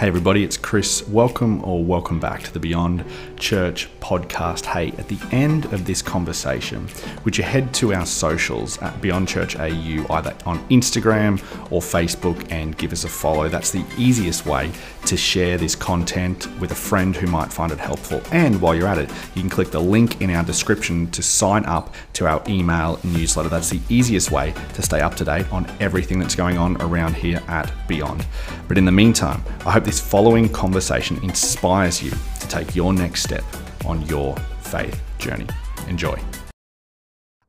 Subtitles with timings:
[0.00, 1.06] Hey, everybody, it's Chris.
[1.08, 3.04] Welcome or welcome back to the Beyond
[3.36, 4.64] Church podcast.
[4.64, 6.88] Hey, at the end of this conversation,
[7.22, 11.38] would you head to our socials at Beyond Church AU, either on Instagram
[11.70, 13.50] or Facebook, and give us a follow?
[13.50, 14.72] That's the easiest way
[15.04, 18.22] to share this content with a friend who might find it helpful.
[18.32, 21.66] And while you're at it, you can click the link in our description to sign
[21.66, 23.50] up to our email newsletter.
[23.50, 27.16] That's the easiest way to stay up to date on everything that's going on around
[27.16, 28.24] here at Beyond.
[28.66, 33.24] But in the meantime, I hope this following conversation inspires you to take your next
[33.24, 33.42] step
[33.84, 35.48] on your faith journey.
[35.88, 36.16] Enjoy.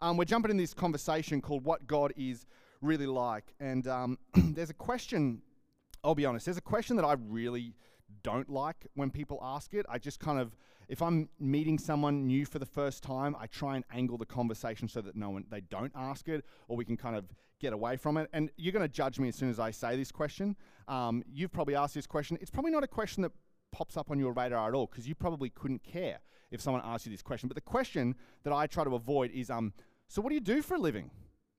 [0.01, 2.47] Um, we're jumping in this conversation called What God is
[2.81, 3.53] Really Like.
[3.59, 5.43] And um, there's a question,
[6.03, 7.75] I'll be honest, there's a question that I really
[8.23, 9.85] don't like when people ask it.
[9.87, 13.75] I just kind of, if I'm meeting someone new for the first time, I try
[13.75, 16.97] and angle the conversation so that no one, they don't ask it, or we can
[16.97, 17.25] kind of
[17.61, 18.29] get away from it.
[18.33, 20.57] And you're going to judge me as soon as I say this question.
[20.87, 22.37] Um, you've probably asked this question.
[22.41, 23.31] It's probably not a question that
[23.71, 26.19] pops up on your radar at all because you probably couldn't care
[26.51, 27.47] if someone asked you this question.
[27.47, 29.73] But the question that I try to avoid is, um,
[30.07, 31.09] so what do you do for a living?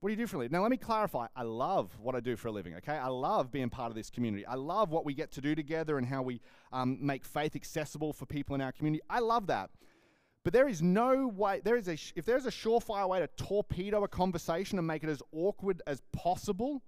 [0.00, 0.52] What do you do for a living?
[0.52, 1.28] Now, let me clarify.
[1.36, 2.98] I love what I do for a living, okay?
[2.98, 4.44] I love being part of this community.
[4.44, 6.40] I love what we get to do together and how we
[6.72, 9.00] um, make faith accessible for people in our community.
[9.08, 9.70] I love that.
[10.44, 14.02] But there is no way, there is a, if there's a surefire way to torpedo
[14.02, 16.82] a conversation and make it as awkward as possible,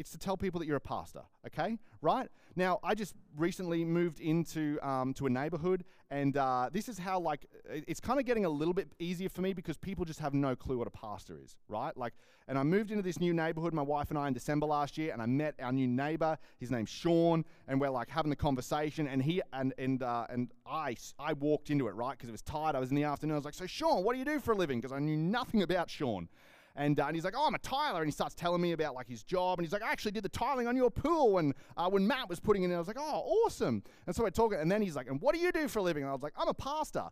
[0.00, 1.78] it's to tell people that you're a pastor, okay?
[2.00, 2.26] Right?
[2.56, 7.20] Now, I just recently moved into um, to a neighborhood, and uh, this is how,
[7.20, 10.32] like, it's kind of getting a little bit easier for me because people just have
[10.32, 11.94] no clue what a pastor is, right?
[11.98, 12.14] Like,
[12.48, 15.12] and I moved into this new neighborhood, my wife and I, in December last year,
[15.12, 16.38] and I met our new neighbor.
[16.58, 20.50] His name's Sean, and we're like having the conversation, and he and and uh, and
[20.66, 22.16] I I walked into it, right?
[22.16, 22.74] Because it was tired.
[22.74, 23.34] I was in the afternoon.
[23.34, 25.16] I was like, "So, Sean, what do you do for a living?" Because I knew
[25.16, 26.28] nothing about Sean.
[26.76, 28.00] And, uh, and he's like, oh, I'm a tiler.
[28.00, 29.58] And he starts telling me about like his job.
[29.58, 32.28] And he's like, I actually did the tiling on your pool when, uh, when Matt
[32.28, 32.74] was putting it in.
[32.74, 33.82] I was like, oh, awesome.
[34.06, 34.58] And so we're talking.
[34.58, 36.04] And then he's like, and what do you do for a living?
[36.04, 37.08] And I was like, I'm a pastor.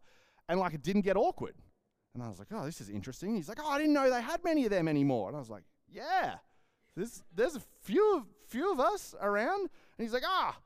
[0.48, 1.54] And like, it didn't get awkward.
[2.14, 3.34] And I was like, oh, this is interesting.
[3.34, 5.28] He's like, oh, I didn't know they had many of them anymore.
[5.28, 6.36] And I was like, yeah,
[6.96, 9.60] there's, there's a few, few of us around.
[9.60, 10.56] And he's like, ah,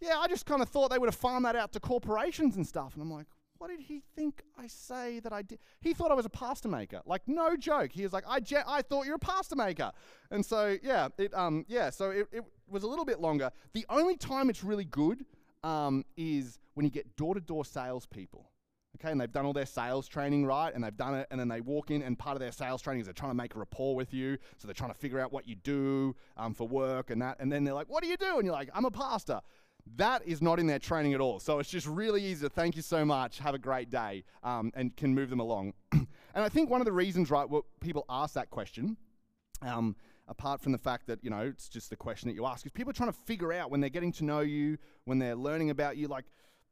[0.00, 2.66] yeah, I just kind of thought they would have farmed that out to corporations and
[2.66, 2.94] stuff.
[2.94, 3.26] And I'm like,
[3.58, 5.58] what did he think I say that I did?
[5.80, 7.00] He thought I was a pasta maker.
[7.04, 7.92] Like, no joke.
[7.92, 9.92] He was like, I, je- I thought you're a pasta maker.
[10.30, 13.50] And so, yeah, it, um, yeah, so it, it was a little bit longer.
[13.74, 15.24] The only time it's really good
[15.64, 18.50] um, is when you get door to door salespeople.
[18.98, 21.46] Okay, and they've done all their sales training right, and they've done it, and then
[21.46, 23.58] they walk in, and part of their sales training is they're trying to make a
[23.58, 24.38] rapport with you.
[24.56, 27.36] So they're trying to figure out what you do um, for work and that.
[27.38, 28.36] And then they're like, What do you do?
[28.36, 29.40] And you're like, I'm a pastor.
[29.96, 31.40] That is not in their training at all.
[31.40, 34.72] So it's just really easy to thank you so much, have a great day, um,
[34.74, 35.74] and can move them along.
[35.92, 38.96] and I think one of the reasons, right, what people ask that question,
[39.62, 39.96] um,
[40.28, 42.72] apart from the fact that, you know, it's just the question that you ask, is
[42.72, 45.70] people are trying to figure out when they're getting to know you, when they're learning
[45.70, 46.24] about you, like,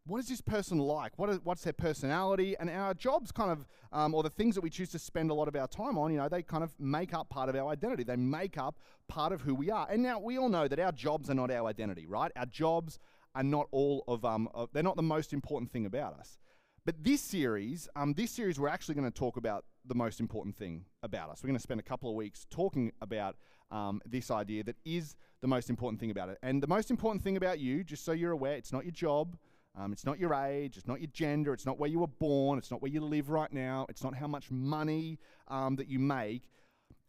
[0.06, 1.12] what is this person like?
[1.16, 2.56] What is, what's their personality?
[2.58, 5.34] And our jobs kind of, um, or the things that we choose to spend a
[5.34, 7.68] lot of our time on, you know, they kind of make up part of our
[7.70, 8.04] identity.
[8.04, 8.78] They make up
[9.08, 9.86] part of who we are.
[9.90, 12.30] And now we all know that our jobs are not our identity, right?
[12.36, 12.98] Our jobs
[13.34, 16.38] are not all of, um, uh, they're not the most important thing about us.
[16.84, 20.56] But this series, um, this series, we're actually going to talk about the most important
[20.56, 21.42] thing about us.
[21.42, 23.34] We're going to spend a couple of weeks talking about
[23.72, 26.38] um, this idea that is the most important thing about it.
[26.44, 29.36] And the most important thing about you, just so you're aware, it's not your job,
[29.76, 32.58] um, it's not your age, it's not your gender, it's not where you were born,
[32.58, 35.98] it's not where you live right now, it's not how much money um, that you
[35.98, 36.42] make.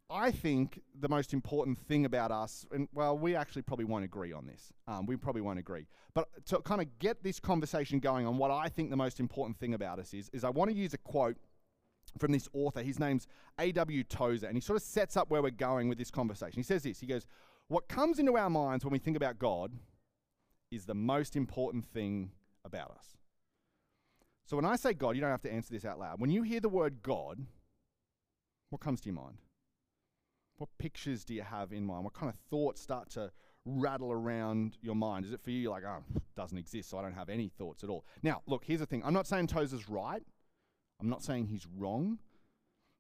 [0.09, 4.31] I think the most important thing about us, and well, we actually probably won't agree
[4.31, 4.72] on this.
[4.88, 5.85] Um, we probably won't agree.
[6.13, 9.59] But to kind of get this conversation going on, what I think the most important
[9.59, 11.38] thing about us is, is I want to use a quote
[12.17, 12.81] from this author.
[12.81, 13.28] His name's
[13.59, 14.03] A.W.
[14.05, 16.55] Tozer, and he sort of sets up where we're going with this conversation.
[16.55, 17.25] He says this He goes,
[17.67, 19.73] What comes into our minds when we think about God
[20.72, 22.31] is the most important thing
[22.67, 23.17] about us.
[24.45, 26.22] So when I say God, you don't have to answer this out loud.
[26.22, 27.45] When you hear the word God,
[28.69, 29.38] what comes to your mind?
[30.57, 32.03] What pictures do you have in mind?
[32.03, 33.31] What kind of thoughts start to
[33.66, 35.25] rattle around your mind?
[35.25, 36.03] Is it for you you're like, oh,
[36.35, 38.05] doesn't exist, so I don't have any thoughts at all?
[38.23, 39.02] Now, look, here's the thing.
[39.05, 40.23] I'm not saying Tozer's right.
[40.99, 42.20] I'm not saying he's wrong.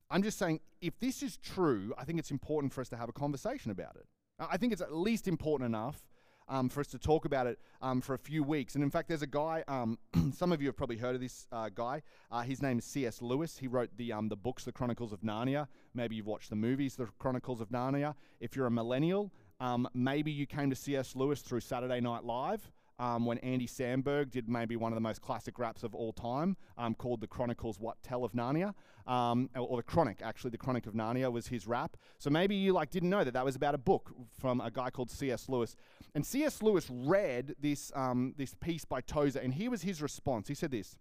[0.09, 3.09] I'm just saying if this is true, I think it's important for us to have
[3.09, 4.05] a conversation about it.
[4.39, 6.05] I think it's at least important enough
[6.49, 8.75] um, for us to talk about it um, for a few weeks.
[8.75, 9.97] And in fact, there's a guy, um,
[10.33, 12.01] some of you have probably heard of this uh, guy.
[12.31, 13.21] Uh, his name is C.S.
[13.21, 13.57] Lewis.
[13.57, 15.67] He wrote the, um, the books, The Chronicles of Narnia.
[15.93, 18.15] Maybe you've watched the movies, The Chronicles of Narnia.
[18.39, 21.15] If you're a millennial, um, maybe you came to C.S.
[21.15, 22.71] Lewis through Saturday Night Live.
[22.99, 26.57] Um, when Andy Samberg did maybe one of the most classic raps of all time,
[26.77, 28.73] um, called "The Chronicles What Tell of Narnia,"
[29.05, 30.21] um, or, or the Chronic.
[30.23, 31.97] Actually, the Chronic of Narnia was his rap.
[32.17, 34.89] So maybe you like didn't know that that was about a book from a guy
[34.89, 35.47] called C.S.
[35.47, 35.75] Lewis.
[36.15, 36.61] And C.S.
[36.61, 40.47] Lewis read this um, this piece by Tozer, and here was his response.
[40.47, 40.97] He said this.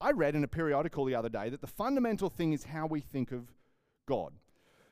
[0.00, 3.00] I read in a periodical the other day that the fundamental thing is how we
[3.00, 3.52] think of
[4.06, 4.32] God.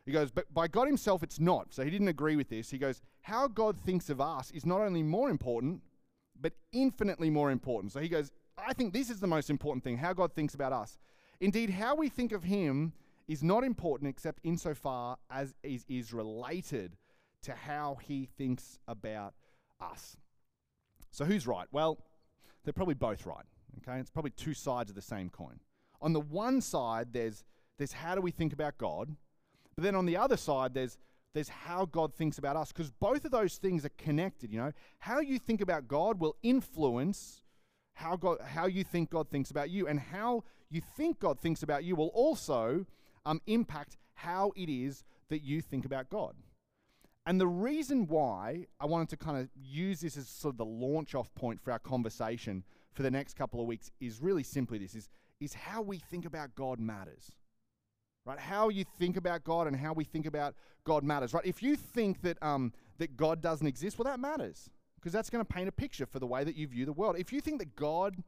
[0.05, 1.75] He goes, but by God Himself, it's not.
[1.75, 2.71] So he didn't agree with this.
[2.71, 5.83] He goes, how God thinks of us is not only more important,
[6.41, 7.93] but infinitely more important.
[7.93, 8.31] So he goes,
[8.67, 10.99] I think this is the most important thing how God thinks about us.
[11.41, 12.93] Indeed, how we think of Him
[13.29, 16.97] is not important except insofar as it is related
[17.43, 19.35] to how He thinks about
[19.81, 20.17] us.
[21.11, 21.67] So who's right?
[21.71, 21.99] Well,
[22.65, 23.45] they're probably both right.
[23.79, 25.61] Okay, it's probably two sides of the same coin.
[26.01, 27.45] On the one side, there's
[27.77, 29.15] there's how do we think about God,
[29.77, 30.99] but then on the other side, there's
[31.35, 34.53] there's how God thinks about us, because both of those things are connected.
[34.53, 37.43] You know, how you think about God will influence
[37.95, 41.63] how God how you think God thinks about you, and how you think God thinks
[41.63, 42.87] about you will also
[43.27, 46.35] um, impact how it is that you think about God.
[47.27, 50.65] And the reason why I wanted to kind of use this as sort of the
[50.65, 52.65] launch off point for our conversation
[52.95, 56.25] for the next couple of weeks is really simply this is, is how we think
[56.25, 57.37] about God matters.
[58.29, 58.39] Right?
[58.39, 60.55] How you think about God and how we think about
[60.85, 61.33] God matters.
[61.33, 61.47] Right?
[61.47, 65.45] If you think that, um, that God doesn't exist, well, that matters because that's going
[65.45, 67.17] to paint a picture for the way that you view the world.
[67.19, 68.23] If you think that God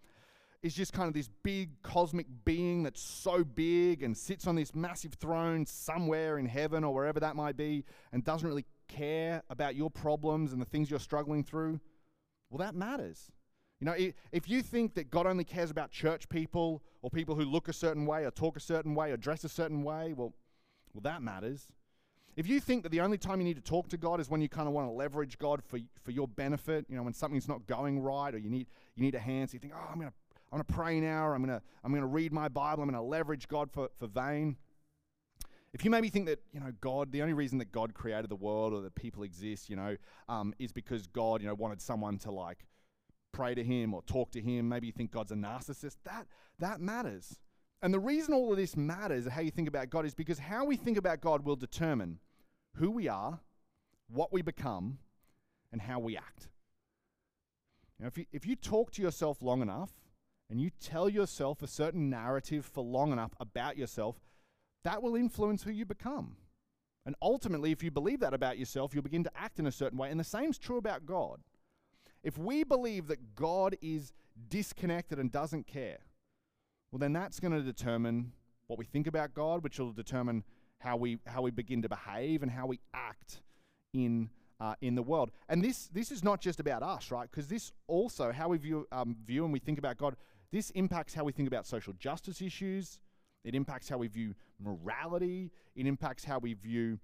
[0.63, 4.75] is just kind of this big cosmic being that's so big and sits on this
[4.75, 9.75] massive throne somewhere in heaven or wherever that might be and doesn't really care about
[9.75, 11.79] your problems and the things you're struggling through,
[12.49, 13.31] well, that matters.
[13.81, 13.95] You know,
[14.31, 17.73] if you think that God only cares about church people or people who look a
[17.73, 20.35] certain way or talk a certain way or dress a certain way, well,
[20.93, 21.67] well, that matters.
[22.37, 24.41] If you think that the only time you need to talk to God is when
[24.41, 27.49] you kind of want to leverage God for, for your benefit, you know, when something's
[27.49, 29.99] not going right or you need you need a hand, so you think, oh, I'm
[29.99, 30.13] gonna
[30.53, 33.49] I'm gonna pray now, or I'm gonna I'm gonna read my Bible, I'm gonna leverage
[33.49, 34.57] God for, for vain.
[35.73, 38.37] If you maybe think that, you know, God, the only reason that God created the
[38.37, 39.97] world or that people exist, you know,
[40.29, 42.67] um, is because God, you know, wanted someone to like
[43.33, 46.27] pray to him or talk to him, maybe you think God's a narcissist, that,
[46.59, 47.39] that matters.
[47.83, 50.65] And the reason all of this matters, how you think about God, is because how
[50.65, 52.19] we think about God will determine
[52.77, 53.41] who we are,
[54.09, 54.99] what we become,
[55.73, 56.49] and how we act.
[58.01, 59.91] Know, if, you, if you talk to yourself long enough
[60.49, 64.17] and you tell yourself a certain narrative for long enough about yourself,
[64.85, 66.37] that will influence who you become.
[67.05, 69.99] And ultimately, if you believe that about yourself, you'll begin to act in a certain
[69.99, 70.11] way.
[70.11, 71.41] And the same is true about God.
[72.23, 74.13] If we believe that God is
[74.49, 75.99] disconnected and doesn't care,
[76.91, 78.33] well, then that's going to determine
[78.67, 80.45] what we think about God, which will determine
[80.79, 83.41] how we, how we begin to behave and how we act
[83.93, 84.31] in,
[84.61, 85.31] uh, in the world.
[85.49, 87.29] And this, this is not just about us, right?
[87.31, 90.17] Because this also, how we view, um, view and we think about God,
[90.53, 92.99] this impacts how we think about social justice issues,
[93.45, 95.51] it impacts how we view morality.
[95.75, 96.99] It impacts how we view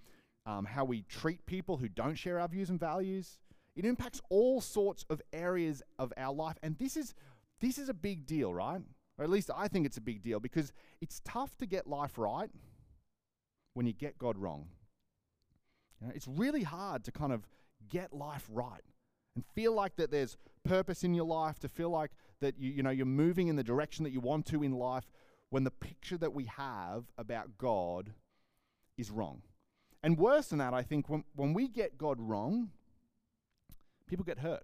[0.45, 3.39] um, how we treat people who don't share our views and values.
[3.77, 6.57] It impacts all sorts of areas of our life.
[6.63, 7.15] And this is,
[7.61, 8.81] this is a big deal, right?
[9.19, 12.17] Or at least I think it's a big deal because it's tough to get life
[12.17, 12.51] right
[13.75, 14.67] when you get God wrong.
[16.01, 17.47] You know, it's really hard to kind of
[17.89, 18.83] get life right
[19.35, 22.83] and feel like that there's purpose in your life, to feel like that you, you
[22.83, 25.05] know, you're moving in the direction that you want to in life
[25.51, 28.13] when the picture that we have about God
[28.99, 29.43] is wrong.
[30.03, 32.71] And worse than that, I think when, when we get God wrong,
[34.07, 34.63] people get hurt.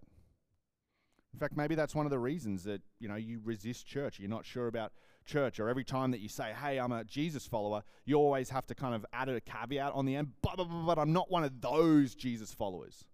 [1.32, 4.18] In fact, maybe that's one of the reasons that you know you resist church.
[4.18, 4.92] You're not sure about
[5.24, 8.66] church, or every time that you say, "Hey, I'm a Jesus follower," you always have
[8.66, 10.32] to kind of add a caveat on the end.
[10.42, 13.06] But, but, but I'm not one of those Jesus followers,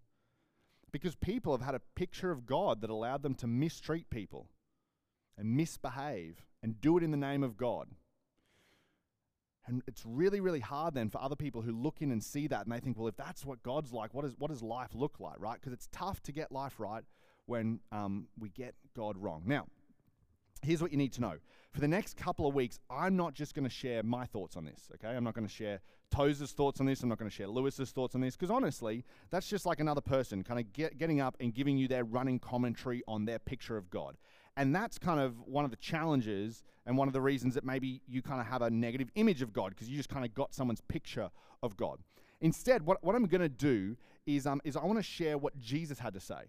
[0.91, 4.49] because people have had a picture of God that allowed them to mistreat people
[5.37, 7.87] and misbehave and do it in the name of God.
[9.69, 12.65] And it's really, really hard then for other people who look in and see that
[12.65, 15.19] and they think, well, if that's what God's like, what, is, what does life look
[15.19, 15.59] like, right?
[15.61, 17.03] Because it's tough to get life right
[17.45, 19.43] when um, we get God wrong.
[19.45, 19.67] Now,
[20.63, 21.35] here's what you need to know.
[21.71, 24.65] For the next couple of weeks, I'm not just going to share my thoughts on
[24.65, 25.15] this, okay?
[25.15, 27.03] I'm not going to share Tozer's thoughts on this.
[27.03, 30.01] I'm not going to share Lewis's thoughts on this, because honestly, that's just like another
[30.01, 33.77] person kind of get, getting up and giving you their running commentary on their picture
[33.77, 34.17] of God.
[34.59, 38.01] And that's kind of one of the challenges and one of the reasons that maybe
[38.09, 40.53] you kind of have a negative image of God because you just kind of got
[40.53, 41.29] someone's picture
[41.63, 41.99] of God.
[42.41, 43.95] Instead, what, what I'm going to do
[44.27, 46.41] is, um, is I want to share what Jesus had to say.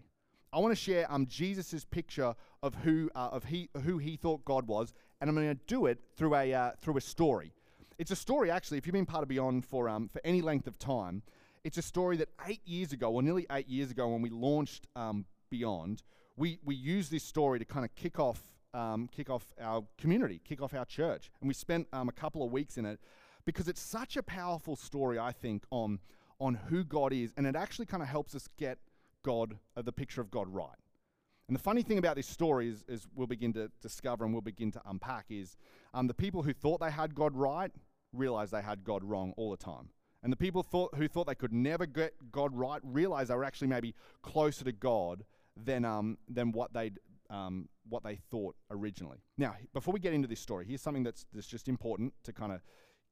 [0.51, 4.43] I want to share um, Jesus' picture of who, uh, of he, who he thought
[4.43, 7.53] God was, and I'm going to do it through a, uh, through a story.
[7.97, 10.67] It's a story, actually, if you've been part of Beyond for, um, for any length
[10.67, 11.21] of time,
[11.63, 14.87] it's a story that eight years ago, or nearly eight years ago, when we launched
[14.97, 16.03] um, Beyond,
[16.37, 18.39] we, we use this story to kind of kick off,
[18.73, 21.29] um, kick off our community, kick off our church.
[21.41, 22.99] And we spent um, a couple of weeks in it
[23.45, 25.99] because it's such a powerful story, I think, on,
[26.39, 27.33] on who God is.
[27.37, 28.77] And it actually kind of helps us get
[29.23, 30.69] God, uh, the picture of God right.
[31.47, 34.41] And the funny thing about this story is, is we'll begin to discover and we'll
[34.41, 35.57] begin to unpack is
[35.93, 37.71] um, the people who thought they had God right
[38.13, 39.89] realized they had God wrong all the time.
[40.23, 43.43] And the people thought, who thought they could never get God right realized they were
[43.43, 45.25] actually maybe closer to God
[45.65, 46.99] than, um, than what, they'd,
[47.29, 49.23] um, what they thought originally.
[49.37, 52.51] Now, before we get into this story, here's something that's, that's just important to kind
[52.51, 52.61] of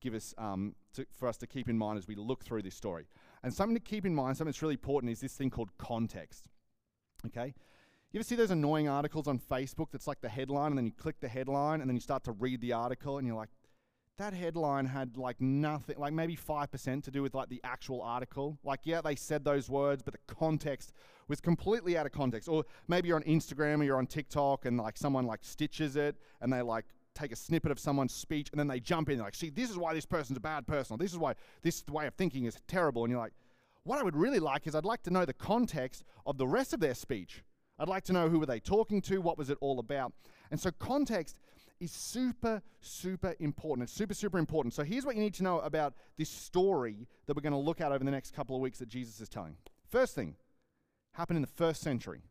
[0.01, 2.75] give us um, to, for us to keep in mind as we look through this
[2.75, 3.08] story.
[3.44, 6.46] And something to keep in mind, something that's really important, is this thing called context.
[7.25, 7.53] Okay?
[8.12, 10.91] You ever see those annoying articles on Facebook that's like the headline, and then you
[10.91, 13.50] click the headline, and then you start to read the article, and you're like,
[14.20, 18.60] that headline had like nothing, like maybe 5% to do with like the actual article.
[18.64, 20.94] Like, yeah, they said those words, but the context
[21.28, 22.48] was completely out of context.
[22.48, 26.16] Or maybe you're on Instagram or you're on TikTok and like someone like stitches it
[26.42, 26.86] and they like
[27.16, 29.78] take a snippet of someone's speech and then they jump in like, see, this is
[29.78, 30.96] why this person's a bad person.
[30.96, 31.34] Or this is why
[31.64, 33.04] this way of thinking is terrible.
[33.04, 33.34] And you're like,
[33.84, 36.74] what I would really like is I'd like to know the context of the rest
[36.74, 37.44] of their speech.
[37.80, 40.12] I'd like to know who were they talking to, what was it all about.
[40.52, 41.40] And so context
[41.80, 43.90] is super, super important.
[43.90, 44.74] It's super, super important.
[44.74, 47.82] So here's what you need to know about this story that we're going to look
[47.82, 49.56] at over the next couple of weeks that Jesus is telling.
[49.90, 50.36] First thing
[51.14, 52.22] happened in the first century,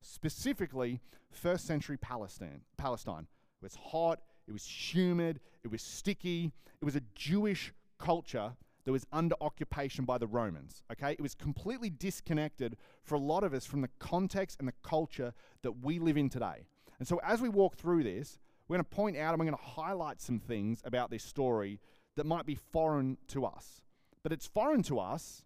[0.00, 2.62] specifically first century Palestine.
[2.76, 3.26] Palestine.
[3.60, 6.52] It was hot, it was humid, it was sticky.
[6.80, 8.52] It was a Jewish culture
[8.84, 10.82] that was under occupation by the Romans.
[10.92, 11.12] Okay?
[11.12, 15.34] It was completely disconnected for a lot of us from the context and the culture
[15.62, 16.66] that we live in today.
[16.98, 19.56] And so as we walk through this, we're going to point out and we're going
[19.56, 21.80] to highlight some things about this story
[22.16, 23.82] that might be foreign to us.
[24.22, 25.44] But it's foreign to us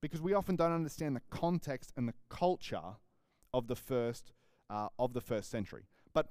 [0.00, 2.96] because we often don't understand the context and the culture
[3.54, 4.32] of the first
[4.70, 5.82] uh, of the first century
[6.14, 6.28] But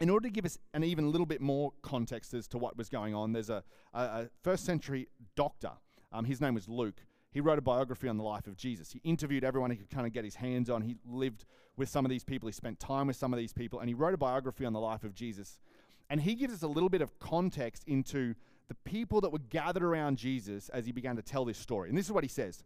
[0.00, 2.88] in order to give us an even little bit more context as to what was
[2.88, 5.72] going on, there's a, a, a first century doctor.
[6.12, 7.02] Um, his name was Luke.
[7.34, 8.92] He wrote a biography on the life of Jesus.
[8.92, 10.82] He interviewed everyone he could kind of get his hands on.
[10.82, 11.44] He lived
[11.76, 12.46] with some of these people.
[12.46, 13.80] He spent time with some of these people.
[13.80, 15.58] And he wrote a biography on the life of Jesus.
[16.08, 18.36] And he gives us a little bit of context into
[18.68, 21.88] the people that were gathered around Jesus as he began to tell this story.
[21.88, 22.62] And this is what he says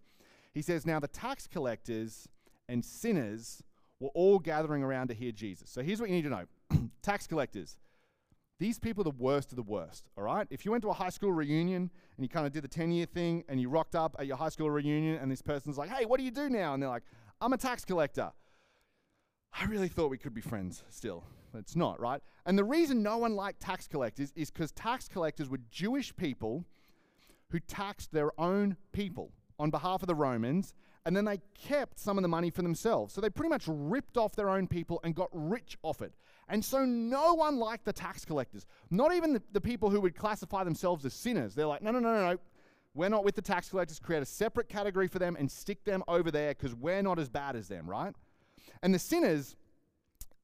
[0.53, 2.29] He says, Now the tax collectors
[2.69, 3.63] and sinners
[4.01, 5.71] were all gathering around to hear Jesus.
[5.71, 6.45] So here's what you need to know
[7.03, 7.79] tax collectors.
[8.59, 10.47] These people are the worst of the worst, all right?
[10.51, 12.91] If you went to a high school reunion and you kind of did the 10
[12.91, 15.91] year thing and you rocked up at your high school reunion and this person's like,
[15.91, 16.75] hey, what do you do now?
[16.75, 17.05] And they're like,
[17.41, 18.33] I'm a tax collector.
[19.53, 21.25] I really thought we could be friends still.
[21.55, 22.21] It's not, right?
[22.47, 26.65] And the reason no one liked tax collectors is because tax collectors were Jewish people
[27.51, 30.75] who taxed their own people on behalf of the Romans
[31.07, 33.15] and then they kept some of the money for themselves.
[33.15, 36.13] So they pretty much ripped off their own people and got rich off it.
[36.49, 40.17] And so no one liked the tax collectors, not even the, the people who would
[40.17, 41.55] classify themselves as sinners.
[41.55, 42.39] They're like, no, no, no, no, no.
[42.95, 43.99] We're not with the tax collectors.
[43.99, 47.29] Create a separate category for them and stick them over there because we're not as
[47.29, 48.15] bad as them, right?
[48.83, 49.57] And the sinners,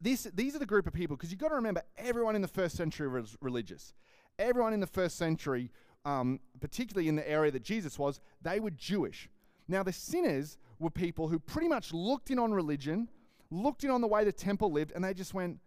[0.00, 2.48] this, these are the group of people, because you've got to remember everyone in the
[2.48, 3.94] first century was religious.
[4.38, 5.70] Everyone in the first century,
[6.04, 9.30] um, particularly in the area that Jesus was, they were Jewish.
[9.68, 13.08] Now, the sinners were people who pretty much looked in on religion,
[13.50, 15.58] looked in on the way the temple lived, and they just went,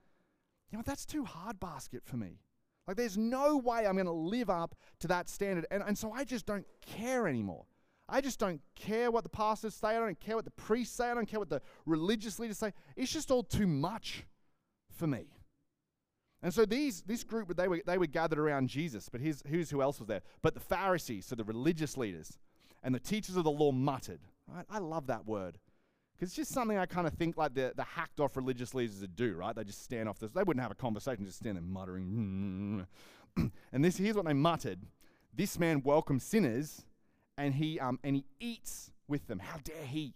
[0.72, 2.40] you know, that's too hard basket for me.
[2.88, 5.66] Like, there's no way I'm going to live up to that standard.
[5.72, 7.66] And, and so I just don't care anymore.
[8.10, 9.90] I just don't care what the pastors say.
[9.90, 11.10] I don't care what the priests say.
[11.10, 12.74] I don't care what the religious leaders say.
[12.96, 14.24] It's just all too much
[14.90, 15.26] for me.
[16.42, 19.10] And so these, this group, they were, they were gathered around Jesus.
[19.10, 20.22] But here's, here's who else was there.
[20.42, 22.38] But the Pharisees, so the religious leaders
[22.84, 24.22] and the teachers of the law muttered.
[24.48, 24.66] Right?
[24.70, 25.58] I love that word.
[26.18, 29.02] Because it's just something I kind of think like the, the hacked off religious leaders
[29.02, 29.56] would do, right?
[29.56, 30.32] They just stand off this.
[30.32, 32.88] They wouldn't have a conversation, just stand there muttering.
[33.38, 34.80] and this here's what they muttered.
[35.34, 36.86] This man welcomes sinners
[37.38, 39.40] and he um, and he eats with them.
[39.40, 40.16] How dare he?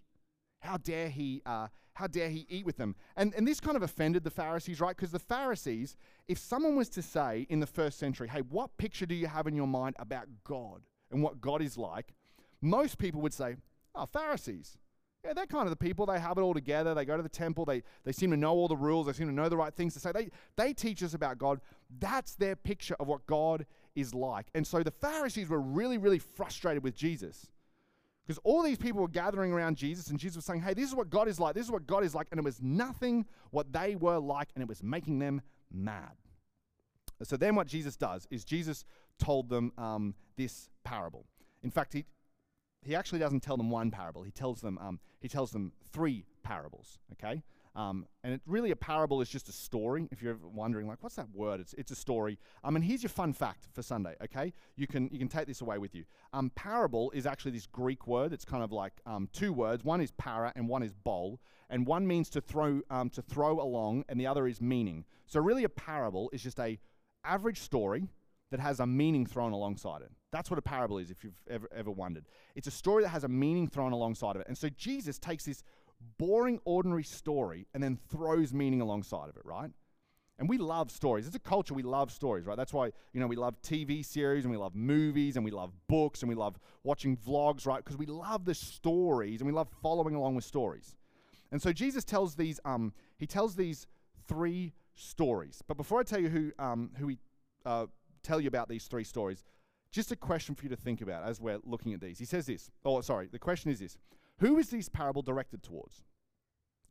[0.60, 1.41] How dare he?
[1.46, 2.96] Uh, how dare he eat with them?
[3.15, 4.96] And and this kind of offended the Pharisees, right?
[4.96, 5.96] Because the Pharisees,
[6.27, 9.46] if someone was to say in the first century, "Hey, what picture do you have
[9.46, 10.81] in your mind about God
[11.12, 12.15] and what God is like?"
[12.62, 13.55] most people would say,
[13.96, 14.77] oh, Pharisees.
[15.24, 16.08] Yeah, they're kind of the people.
[16.08, 16.96] They have it all together.
[16.96, 17.63] They go to the temple.
[17.63, 19.06] They, they seem to know all the rules.
[19.06, 20.12] They seem to know the right things to say.
[20.12, 21.62] They, they teach us about God.
[22.00, 24.48] That's their picture of what God is like.
[24.56, 27.51] And so the Pharisees were really, really frustrated with Jesus.
[28.25, 30.96] Because all these people were gathering around Jesus, and Jesus was saying, Hey, this is
[30.96, 31.54] what God is like.
[31.54, 32.28] This is what God is like.
[32.32, 36.13] And it was nothing what they were like, and it was making them mad.
[37.24, 38.86] So then what Jesus does is Jesus
[39.20, 41.25] told them um, this parable.
[41.62, 42.06] In fact, he,
[42.84, 44.24] he actually doesn't tell them one parable.
[44.24, 47.44] He tells them, um, he tells them three parables, okay?
[47.76, 50.08] Um, and it really a parable is just a story.
[50.12, 51.62] If you're wondering, like, what's that word?
[51.62, 52.38] It's, it's a story.
[52.64, 54.16] Um, and here's your fun fact for Sunday.
[54.22, 56.04] Okay, you can you can take this away with you.
[56.34, 58.34] Um, parable is actually this Greek word.
[58.34, 59.86] It's kind of like um, two words.
[59.86, 61.40] One is para and one is bol.
[61.70, 65.06] And one means to throw um, to throw along, and the other is meaning.
[65.26, 66.78] So really, a parable is just a
[67.24, 68.10] average story
[68.51, 70.12] that has a meaning thrown alongside it.
[70.31, 72.25] That's what a parable is, if you've ever, ever wondered.
[72.55, 74.48] It's a story that has a meaning thrown alongside of it.
[74.48, 75.63] And so Jesus takes this
[76.17, 79.72] boring, ordinary story and then throws meaning alongside of it, right?
[80.38, 81.27] And we love stories.
[81.27, 82.58] It's a culture we love stories, right?
[82.58, 85.72] That's why, you know, we love TV series and we love movies and we love
[85.88, 87.84] books and we love watching vlogs, right?
[87.84, 90.96] Because we love the stories and we love following along with stories.
[91.51, 93.86] And so Jesus tells these, um, he tells these
[94.27, 95.62] three stories.
[95.67, 97.17] But before I tell you who, um, who he
[97.65, 97.86] uh,
[98.24, 99.44] tell you about these three stories,
[99.92, 102.18] just a question for you to think about as we're looking at these.
[102.18, 102.72] He says this.
[102.86, 103.28] Oh, sorry.
[103.32, 103.98] The question is this
[104.40, 106.04] who is this parable directed towards?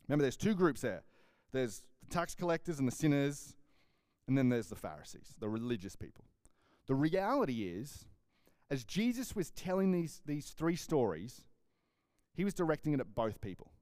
[0.07, 1.03] Remember, there's two groups there
[1.53, 3.55] there's the tax collectors and the sinners,
[4.29, 6.25] and then there's the Pharisees, the religious people.
[6.87, 8.07] The reality is,
[8.71, 11.43] as Jesus was telling these, these three stories,
[12.35, 13.73] he was directing it at both people.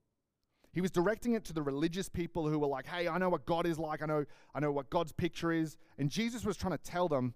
[0.71, 3.45] He was directing it to the religious people who were like, hey, I know what
[3.45, 5.77] God is like, I know, I know what God's picture is.
[5.97, 7.33] And Jesus was trying to tell them,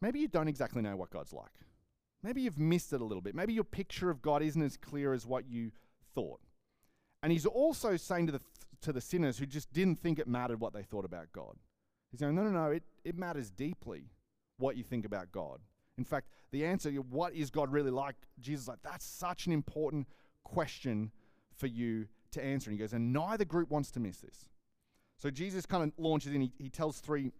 [0.00, 1.50] maybe you don't exactly know what God's like.
[2.22, 3.34] Maybe you've missed it a little bit.
[3.34, 5.72] Maybe your picture of God isn't as clear as what you
[6.14, 6.40] thought.
[7.22, 8.40] And he's also saying to the,
[8.82, 11.56] to the sinners who just didn't think it mattered what they thought about God.
[12.10, 14.10] He's saying, no, no, no, it, it matters deeply
[14.58, 15.58] what you think about God.
[15.98, 18.14] In fact, the answer, what is God really like?
[18.40, 20.06] Jesus like, that's such an important
[20.44, 21.10] question
[21.56, 22.70] for you to answer.
[22.70, 24.48] And he goes, and neither group wants to miss this.
[25.18, 27.30] So Jesus kind of launches in, he, he tells three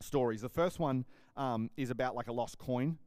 [0.00, 0.42] stories.
[0.42, 1.04] The first one
[1.36, 2.98] um, is about like a lost coin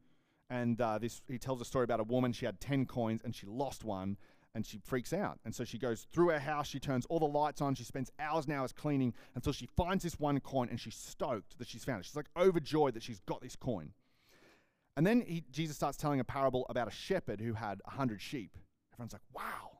[0.50, 2.32] and uh, this he tells a story about a woman.
[2.32, 4.16] She had ten coins and she lost one,
[4.54, 5.38] and she freaks out.
[5.44, 6.66] And so she goes through her house.
[6.68, 7.74] She turns all the lights on.
[7.74, 11.58] She spends hours and hours cleaning until she finds this one coin, and she's stoked
[11.58, 12.06] that she's found it.
[12.06, 13.92] She's like overjoyed that she's got this coin.
[14.96, 18.20] And then he, Jesus starts telling a parable about a shepherd who had a hundred
[18.20, 18.56] sheep.
[18.92, 19.73] Everyone's like, "Wow,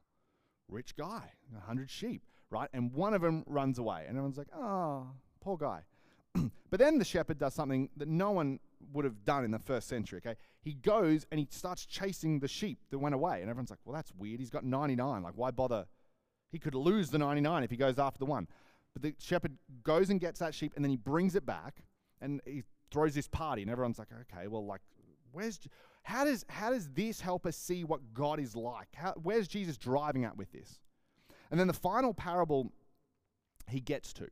[0.69, 4.49] rich guy, a hundred sheep, right?" And one of them runs away, and everyone's like,
[4.55, 5.09] "Oh,
[5.41, 5.85] poor guy."
[6.71, 8.59] but then the shepherd does something that no one
[8.93, 10.37] would have done in the first century, okay?
[10.61, 13.41] He goes and he starts chasing the sheep that went away.
[13.41, 14.41] And everyone's like, well, that's weird.
[14.41, 15.23] He's got 99.
[15.23, 15.87] Like, why bother?
[16.51, 18.49] He could lose the 99 if he goes after the one.
[18.93, 21.83] But the shepherd goes and gets that sheep and then he brings it back
[22.21, 23.63] and he throws this party.
[23.63, 24.81] And everyone's like, okay, well, like,
[25.33, 25.61] where's.
[26.05, 28.89] How does, how does this help us see what God is like?
[28.95, 30.79] How, where's Jesus driving at with this?
[31.51, 32.73] And then the final parable
[33.69, 34.29] he gets to.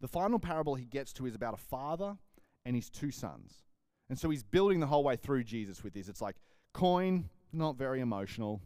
[0.00, 2.16] The final parable he gets to is about a father
[2.64, 3.64] and his two sons.
[4.08, 6.08] And so he's building the whole way through Jesus with this.
[6.08, 6.36] It's like
[6.72, 8.62] coin, not very emotional.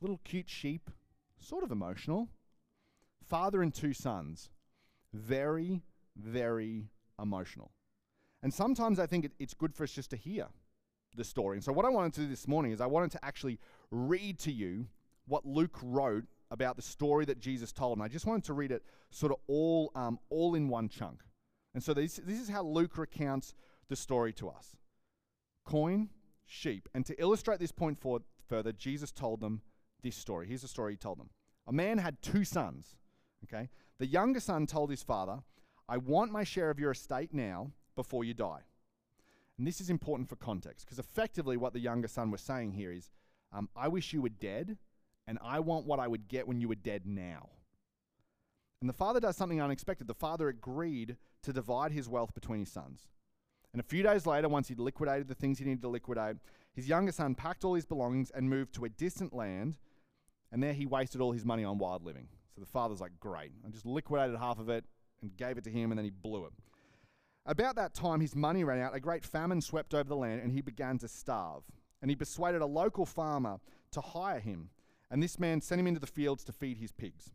[0.00, 0.90] Little cute sheep,
[1.38, 2.28] sort of emotional.
[3.28, 4.50] Father and two sons,
[5.12, 5.82] very,
[6.16, 6.88] very
[7.20, 7.72] emotional.
[8.44, 10.46] And sometimes I think it, it's good for us just to hear
[11.16, 11.56] the story.
[11.56, 13.58] And so, what I wanted to do this morning is I wanted to actually
[13.90, 14.86] read to you
[15.26, 17.98] what Luke wrote about the story that Jesus told.
[17.98, 21.20] And I just wanted to read it sort of all, um, all in one chunk.
[21.74, 23.54] And so, this, this is how Luke recounts
[23.88, 24.76] the story to us
[25.64, 26.08] coin,
[26.46, 26.88] sheep.
[26.94, 27.98] And to illustrate this point
[28.48, 29.62] further, Jesus told them
[30.02, 30.46] this story.
[30.46, 31.30] Here's the story he told them.
[31.66, 32.96] A man had two sons.
[33.44, 33.68] Okay?
[33.98, 35.38] The younger son told his father,
[35.88, 38.60] I want my share of your estate now before you die.
[39.62, 42.90] And this is important for context because effectively what the younger son was saying here
[42.90, 43.12] is,
[43.52, 44.76] um, I wish you were dead,
[45.28, 47.48] and I want what I would get when you were dead now.
[48.80, 50.08] And the father does something unexpected.
[50.08, 53.06] The father agreed to divide his wealth between his sons.
[53.72, 56.38] And a few days later, once he'd liquidated the things he needed to liquidate,
[56.74, 59.78] his younger son packed all his belongings and moved to a distant land,
[60.50, 62.26] and there he wasted all his money on wild living.
[62.52, 63.52] So the father's like, Great.
[63.64, 64.84] I just liquidated half of it
[65.22, 66.52] and gave it to him, and then he blew it.
[67.44, 68.94] About that time, his money ran out.
[68.94, 71.64] A great famine swept over the land, and he began to starve.
[72.00, 73.58] And he persuaded a local farmer
[73.92, 74.70] to hire him,
[75.10, 77.32] and this man sent him into the fields to feed his pigs.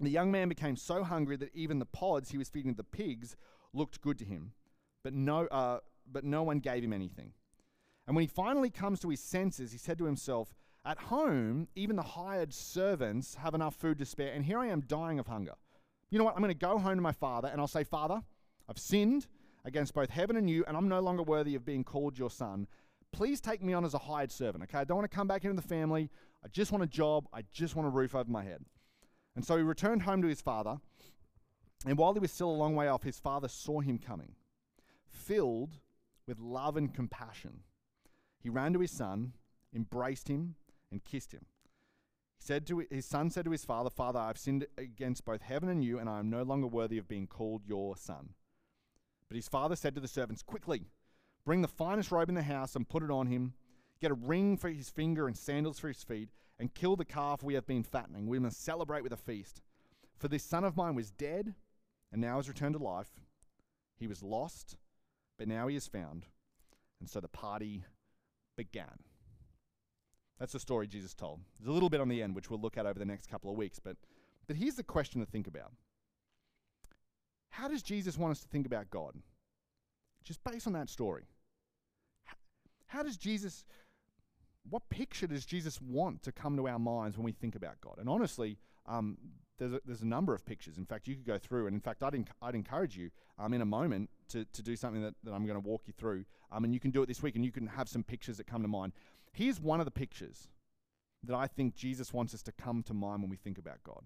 [0.00, 3.36] The young man became so hungry that even the pods he was feeding the pigs
[3.72, 4.52] looked good to him
[5.02, 5.78] but no, uh,
[6.10, 7.32] but no one gave him anything.
[8.06, 11.96] And when he finally comes to his senses, he said to himself, At home, even
[11.96, 15.54] the hired servants have enough food to spare, and here I am dying of hunger.
[16.10, 16.34] You know what?
[16.34, 18.22] I'm going to go home to my father, and I'll say, Father,
[18.68, 19.26] I've sinned
[19.64, 22.66] against both heaven and you, and I'm no longer worthy of being called your son.
[23.12, 24.78] Please take me on as a hired servant, okay?
[24.78, 26.10] I don't want to come back into the family.
[26.44, 27.28] I just want a job.
[27.32, 28.64] I just want a roof over my head.
[29.36, 30.78] And so he returned home to his father,
[31.86, 34.34] and while he was still a long way off, his father saw him coming
[35.12, 35.78] filled
[36.26, 37.60] with love and compassion,
[38.38, 39.32] he ran to his son,
[39.74, 40.56] embraced him,
[40.90, 41.46] and kissed him.
[42.36, 45.68] He said to his son said to his father, Father, I've sinned against both heaven
[45.68, 48.30] and you, and I am no longer worthy of being called your son.
[49.32, 50.90] But his father said to the servants, Quickly,
[51.46, 53.54] bring the finest robe in the house and put it on him.
[53.98, 57.42] Get a ring for his finger and sandals for his feet, and kill the calf
[57.42, 58.26] we have been fattening.
[58.26, 59.62] We must celebrate with a feast.
[60.18, 61.54] For this son of mine was dead,
[62.12, 63.08] and now has returned to life.
[63.96, 64.76] He was lost,
[65.38, 66.26] but now he is found.
[67.00, 67.86] And so the party
[68.58, 68.98] began.
[70.38, 71.40] That's the story Jesus told.
[71.58, 73.50] There's a little bit on the end, which we'll look at over the next couple
[73.50, 73.78] of weeks.
[73.78, 73.96] But,
[74.46, 75.72] but here's the question to think about
[77.52, 79.14] How does Jesus want us to think about God?
[80.24, 81.24] Just based on that story.
[82.86, 83.66] How, does Jesus,
[84.68, 87.96] what picture does Jesus want to come to our minds when we think about God?
[87.98, 89.18] And honestly, um,
[89.58, 90.78] there's a, there's a number of pictures.
[90.78, 93.60] In fact, you could go through, and in fact, I'd, I'd encourage you um, in
[93.60, 96.24] a moment to, to do something that, that I'm going to walk you through.
[96.50, 98.46] Um, and you can do it this week, and you can have some pictures that
[98.46, 98.94] come to mind.
[99.34, 100.48] Here's one of the pictures
[101.24, 104.04] that I think Jesus wants us to come to mind when we think about God.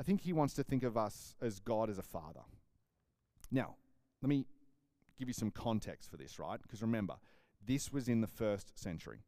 [0.00, 2.40] I think he wants to think of us as God as a father.
[3.52, 3.74] Now,
[4.22, 4.46] let me
[5.18, 6.58] give you some context for this, right?
[6.62, 7.16] Because remember,
[7.66, 9.18] this was in the first century.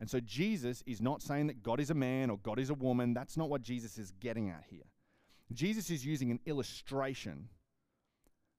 [0.00, 2.74] And so Jesus is not saying that God is a man or God is a
[2.74, 3.12] woman.
[3.12, 4.86] That's not what Jesus is getting at here.
[5.52, 7.50] Jesus is using an illustration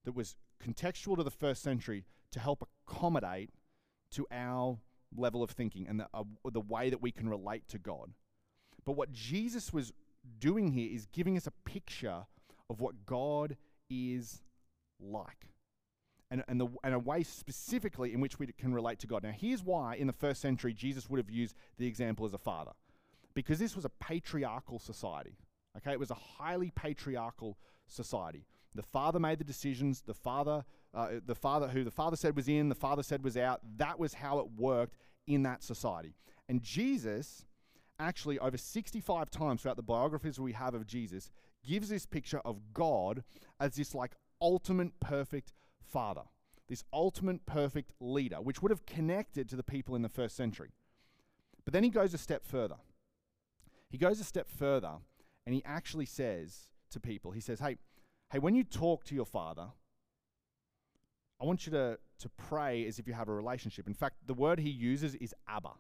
[0.05, 3.49] that was contextual to the first century to help accommodate
[4.12, 4.77] to our
[5.17, 8.12] level of thinking and the, uh, the way that we can relate to God.
[8.86, 9.91] But what Jesus was
[10.39, 12.25] doing here is giving us a picture
[12.69, 13.57] of what God
[13.89, 14.41] is
[14.99, 15.47] like.
[16.31, 19.23] And, and, the, and a way specifically in which we can relate to God.
[19.23, 22.39] Now, here's why in the first century Jesus would have used the example as a
[22.39, 22.71] father.
[23.36, 25.38] Because this was a patriarchal society.
[25.77, 27.57] Okay, it was a highly patriarchal
[27.88, 28.45] society.
[28.75, 30.01] The father made the decisions.
[30.01, 33.38] The father, uh, the father, who the father said was in, the father said was
[33.38, 33.62] out.
[33.77, 36.15] That was how it worked in that society.
[36.49, 37.45] And Jesus,
[37.99, 41.32] actually, over 65 times throughout the biographies we have of Jesus,
[41.65, 43.23] gives this picture of God
[43.60, 46.23] as this like ultimate perfect father,
[46.67, 50.71] this ultimate perfect leader, which would have connected to the people in the first century.
[51.65, 52.75] But then he goes a step further.
[53.89, 54.93] He goes a step further
[55.45, 57.77] and he actually says to people, he says, Hey,
[58.32, 59.67] hey, when you talk to your father,
[61.41, 63.88] I want you to, to pray as if you have a relationship.
[63.88, 65.71] In fact, the word he uses is Abba,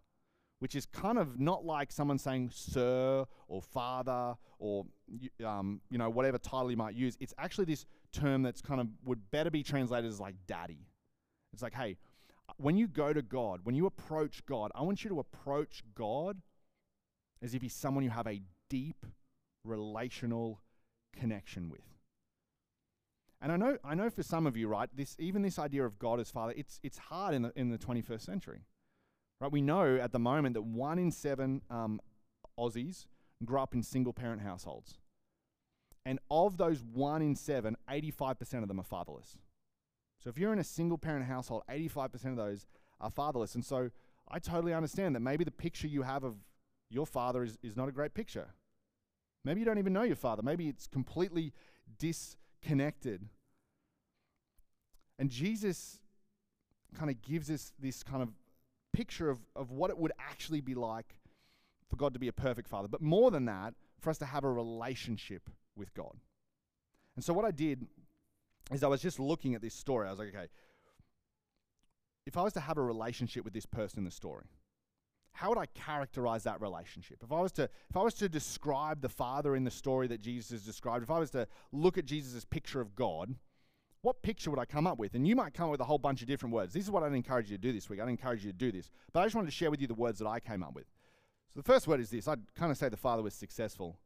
[0.63, 4.85] which is kind of not like someone saying sir or father or
[5.45, 7.17] um, you know whatever title you might use.
[7.19, 10.87] It's actually this term that's kind of would better be translated as like daddy.
[11.51, 11.97] It's like, hey,
[12.55, 16.41] when you go to God, when you approach God, I want you to approach God
[17.41, 19.05] as if he's someone you have a deep
[19.65, 20.61] relational
[21.13, 21.81] connection with.
[23.41, 25.99] And I know, I know for some of you, right, this even this idea of
[25.99, 28.61] God as Father, it's it's hard in the in the 21st century,
[29.43, 29.51] right?
[29.51, 31.99] We know at the moment that one in seven um,
[32.57, 33.07] Aussies
[33.43, 34.99] grew up in single parent households,
[36.05, 39.37] and of those one in seven, 85% of them are fatherless.
[40.23, 42.65] So if you're in a single parent household, 85% of those
[43.01, 43.89] are fatherless, and so
[44.29, 46.35] I totally understand that maybe the picture you have of
[46.89, 48.47] your father is, is not a great picture.
[49.43, 50.41] Maybe you don't even know your father.
[50.41, 51.51] Maybe it's completely
[51.99, 53.27] disconnected.
[55.19, 55.99] And Jesus
[56.97, 58.29] kind of gives us this kind of
[58.93, 61.19] picture of, of what it would actually be like
[61.89, 62.87] for God to be a perfect father.
[62.87, 66.15] But more than that, for us to have a relationship with God.
[67.15, 67.87] And so what I did
[68.71, 70.07] is I was just looking at this story.
[70.07, 70.47] I was like, okay,
[72.25, 74.45] if I was to have a relationship with this person in the story,
[75.33, 77.17] how would I characterize that relationship?
[77.23, 80.21] If I was to if I was to describe the Father in the story that
[80.21, 83.35] Jesus has described, if I was to look at Jesus' picture of God,
[84.03, 85.15] what picture would I come up with?
[85.15, 86.73] And you might come up with a whole bunch of different words.
[86.73, 88.01] This is what I'd encourage you to do this week.
[88.01, 88.91] I'd encourage you to do this.
[89.13, 90.85] But I just wanted to share with you the words that I came up with.
[91.53, 92.27] So the first word is this.
[92.27, 93.97] I'd kind of say the Father was successful.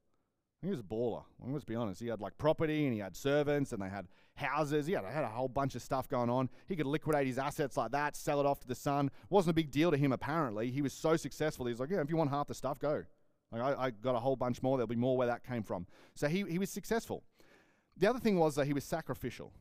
[0.61, 1.23] He was a baller.
[1.39, 1.99] Well, let's be honest.
[1.99, 4.85] He had like property and he had servants and they had houses.
[4.85, 6.49] He had, had a whole bunch of stuff going on.
[6.67, 9.09] He could liquidate his assets like that, sell it off to the son.
[9.31, 10.69] Wasn't a big deal to him, apparently.
[10.69, 11.65] He was so successful.
[11.65, 13.03] He was like, yeah, if you want half the stuff, go.
[13.51, 14.77] Like, I, I got a whole bunch more.
[14.77, 15.87] There'll be more where that came from.
[16.13, 17.23] So he, he was successful.
[17.97, 19.53] The other thing was that he was sacrificial.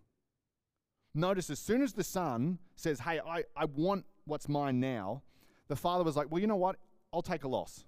[1.16, 5.22] Notice as soon as the son says, hey, I, I want what's mine now,
[5.66, 6.76] the father was like, well, you know what?
[7.10, 7.86] I'll take a loss.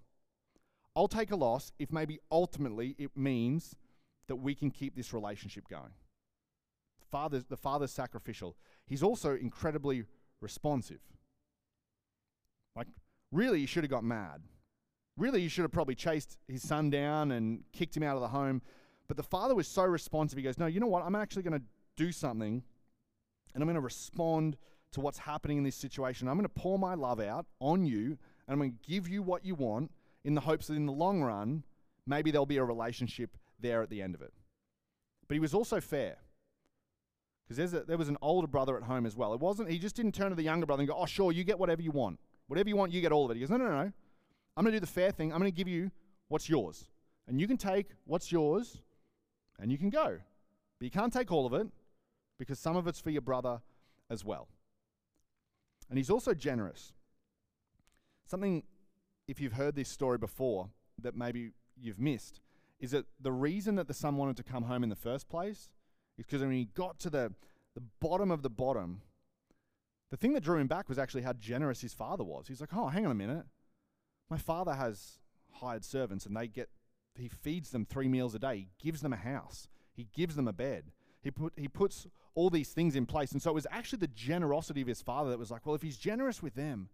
[0.96, 3.76] I'll take a loss if maybe ultimately it means
[4.28, 5.92] that we can keep this relationship going.
[7.10, 8.56] Father's, the father's sacrificial.
[8.86, 10.04] He's also incredibly
[10.40, 11.00] responsive.
[12.74, 12.86] Like,
[13.30, 14.40] really, he should have got mad.
[15.18, 18.28] Really, he should have probably chased his son down and kicked him out of the
[18.28, 18.62] home.
[19.06, 20.38] But the father was so responsive.
[20.38, 21.04] He goes, No, you know what?
[21.04, 21.64] I'm actually going to
[21.96, 22.62] do something
[23.54, 24.56] and I'm going to respond
[24.92, 26.28] to what's happening in this situation.
[26.28, 29.22] I'm going to pour my love out on you and I'm going to give you
[29.22, 29.90] what you want
[30.24, 31.62] in the hopes that in the long run,
[32.06, 34.32] maybe there'll be a relationship there at the end of it.
[35.26, 36.16] But he was also fair.
[37.46, 39.32] Because there was an older brother at home as well.
[39.32, 41.44] It wasn't, he just didn't turn to the younger brother and go, oh, sure, you
[41.44, 42.18] get whatever you want.
[42.46, 43.34] Whatever you want, you get all of it.
[43.34, 43.92] He goes, no, no, no.
[44.56, 45.32] I'm going to do the fair thing.
[45.32, 45.90] I'm going to give you
[46.28, 46.88] what's yours.
[47.26, 48.80] And you can take what's yours
[49.58, 50.18] and you can go.
[50.78, 51.66] But you can't take all of it
[52.38, 53.60] because some of it's for your brother
[54.10, 54.48] as well.
[55.88, 56.92] And he's also generous.
[58.26, 58.62] Something,
[59.26, 60.68] if you've heard this story before,
[61.00, 62.40] that maybe you've missed,
[62.80, 65.70] is that the reason that the son wanted to come home in the first place
[66.18, 67.32] is because when he got to the,
[67.74, 69.02] the bottom of the bottom,
[70.10, 72.48] the thing that drew him back was actually how generous his father was.
[72.48, 73.44] He's like, oh, hang on a minute.
[74.30, 75.18] My father has
[75.52, 76.68] hired servants and they get,
[77.14, 78.56] he feeds them three meals a day.
[78.56, 79.68] He gives them a house.
[79.92, 80.92] He gives them a bed.
[81.22, 82.06] He, put, he puts
[82.38, 83.32] all these things in place.
[83.32, 85.82] And so it was actually the generosity of his father that was like, well, if
[85.82, 86.88] he's generous with them,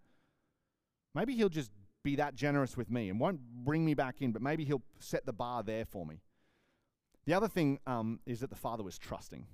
[1.14, 1.70] maybe he'll just
[2.02, 5.26] be that generous with me and won't bring me back in, but maybe he'll set
[5.26, 6.22] the bar there for me.
[7.26, 9.46] The other thing um, is that the father was trusting.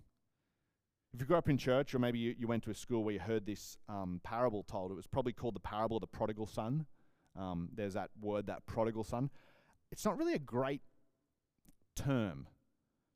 [1.12, 3.14] If you grew up in church, or maybe you, you went to a school where
[3.14, 6.46] you heard this um, parable told, it was probably called the parable of the prodigal
[6.46, 6.86] son.
[7.36, 9.28] Um, there's that word, that prodigal son.
[9.90, 10.82] It's not really a great
[11.96, 12.46] term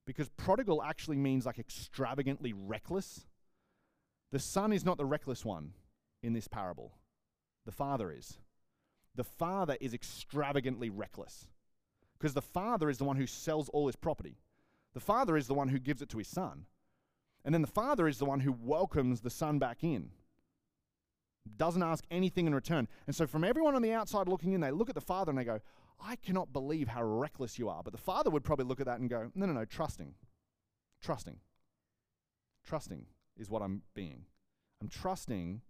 [0.07, 3.27] because prodigal actually means like extravagantly reckless.
[4.33, 5.73] The son is not the reckless one
[6.23, 6.93] in this parable,
[7.65, 8.39] the father is.
[9.15, 11.47] The father is extravagantly reckless
[12.19, 14.39] because the father is the one who sells all his property.
[14.95, 16.67] The father is the one who gives it to his son.
[17.45, 20.11] And then the father is the one who welcomes the son back in.
[21.59, 22.89] Doesn't ask anything in return.
[23.07, 25.39] And so, from everyone on the outside looking in, they look at the father and
[25.39, 25.61] they go,
[26.01, 27.83] I cannot believe how reckless you are.
[27.83, 30.15] But the father would probably look at that and go, No, no, no, trusting.
[31.03, 31.37] Trusting.
[32.65, 34.25] Trusting is what I'm being.
[34.81, 35.61] I'm trusting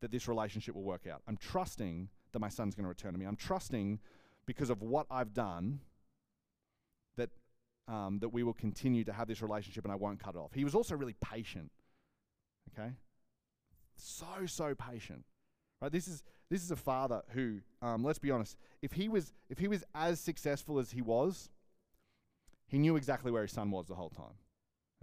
[0.00, 1.22] that this relationship will work out.
[1.26, 3.26] I'm trusting that my son's going to return to me.
[3.26, 3.98] I'm trusting
[4.46, 5.80] because of what I've done
[7.16, 7.30] that,
[7.88, 10.52] um, that we will continue to have this relationship and I won't cut it off.
[10.54, 11.70] He was also really patient.
[12.72, 12.92] Okay?
[13.96, 15.24] So, so patient.
[15.82, 15.90] Right?
[15.90, 19.58] This is this is a father who, um, let's be honest, if he was if
[19.58, 21.50] he was as successful as he was,
[22.68, 24.36] he knew exactly where his son was the whole time.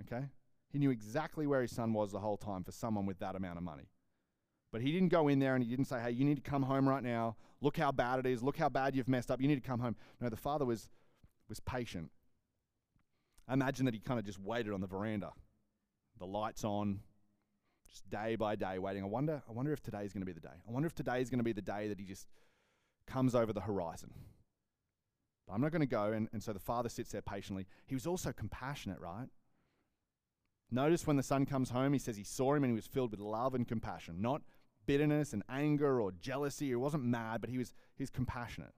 [0.02, 0.26] Okay?
[0.72, 3.58] He knew exactly where his son was the whole time for someone with that amount
[3.58, 3.90] of money.
[4.72, 6.64] But he didn't go in there and he didn't say, hey, you need to come
[6.64, 7.36] home right now.
[7.60, 8.44] Look how bad it is.
[8.44, 9.42] Look how bad you've messed up.
[9.42, 9.96] You need to come home.
[10.22, 10.88] No, the father was,
[11.50, 12.12] was patient.
[13.48, 15.32] I imagine that he kind of just waited on the veranda.
[16.20, 17.00] The lights on,
[17.90, 19.04] just day by day waiting.
[19.04, 20.48] I wonder, I wonder if today's going to be the day.
[20.68, 22.28] I wonder if today is going to be the day that he just
[23.08, 24.12] comes over the horizon.
[25.48, 26.12] But I'm not going to go.
[26.12, 27.66] And, and so the father sits there patiently.
[27.88, 29.28] He was also compassionate, right?
[30.72, 33.12] Notice when the son comes home, he says he saw him and he was filled
[33.12, 34.44] with love and compassion, not
[34.86, 36.68] bitterness and anger or jealousy.
[36.68, 38.74] He wasn't mad, but he was, he was compassionate.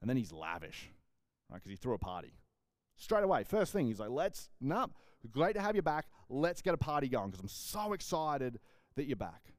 [0.00, 0.88] And then he's lavish,
[1.50, 1.56] right?
[1.56, 2.32] Because he threw a party.
[2.96, 4.86] Straight away, first thing, he's like, let's, nah,
[5.28, 6.06] great to have you back.
[6.28, 8.58] Let's get a party going because I'm so excited
[8.96, 9.52] that you're back.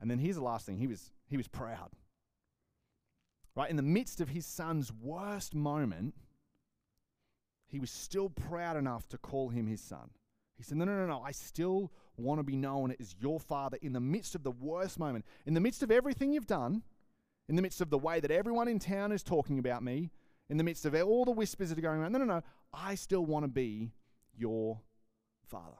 [0.00, 1.90] And then here's the last thing he was, he was proud.
[3.54, 3.70] Right?
[3.70, 6.14] In the midst of his son's worst moment,
[7.66, 10.10] he was still proud enough to call him his son.
[10.56, 11.22] He said, No, no, no, no.
[11.22, 14.98] I still want to be known as your father in the midst of the worst
[14.98, 16.82] moment, in the midst of everything you've done,
[17.48, 20.10] in the midst of the way that everyone in town is talking about me,
[20.48, 22.12] in the midst of all the whispers that are going around.
[22.12, 22.42] No, no, no.
[22.72, 23.92] I still want to be
[24.36, 24.80] your
[25.48, 25.78] father.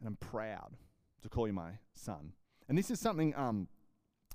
[0.00, 0.76] And I'm proud
[1.22, 2.32] to call you my son.
[2.68, 3.68] And this is something um,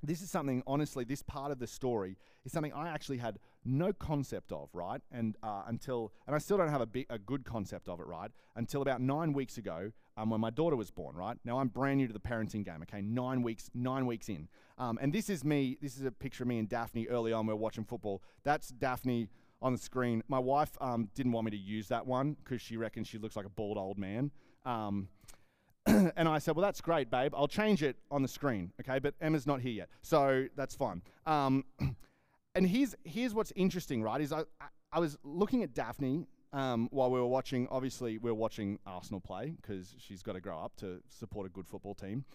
[0.02, 3.92] this is something, honestly, this part of the story is something I actually had no
[3.92, 5.02] concept of, right?
[5.12, 8.08] And uh, until, and I still don't have a, big, a good concept of it,
[8.08, 8.32] right?
[8.56, 11.38] Until about nine weeks ago, um, when my daughter was born, right?
[11.44, 13.02] Now I'm brand new to the parenting game, okay?
[13.02, 14.48] Nine weeks, nine weeks in.
[14.78, 17.46] Um, and this is me, this is a picture of me and Daphne early on,
[17.46, 18.22] we are watching football.
[18.44, 19.30] That's Daphne
[19.62, 20.24] on the screen.
[20.28, 23.36] My wife um, didn't want me to use that one because she reckons she looks
[23.36, 24.32] like a bald old man.
[24.66, 25.10] Um,
[25.86, 27.34] and I said, Well, that's great, babe.
[27.36, 29.00] I'll change it on the screen, okay?
[29.00, 31.02] But Emma's not here yet, so that's fine.
[31.26, 31.66] Um,
[32.56, 34.22] and here's, here's what's interesting, right?
[34.22, 34.44] Is I,
[34.92, 39.20] I was looking at Daphne um, while we were watching, obviously, we were watching Arsenal
[39.20, 42.26] play because she's got to grow up to support a good football team.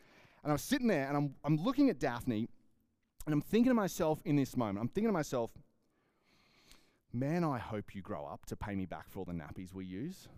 [0.42, 2.48] And I was sitting there and I'm, I'm looking at Daphne
[3.26, 5.52] and I'm thinking to myself in this moment, I'm thinking to myself,
[7.14, 9.84] man, I hope you grow up to pay me back for all the nappies we
[9.84, 10.28] use.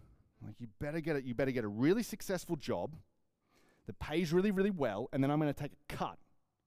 [0.44, 1.24] Like you better get it.
[1.24, 2.94] You better get a really successful job
[3.86, 6.18] that pays really, really well, and then I'm to take a cut.